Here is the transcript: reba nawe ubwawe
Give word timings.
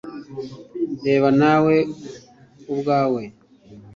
reba 1.05 1.29
nawe 1.39 1.75
ubwawe 2.73 3.23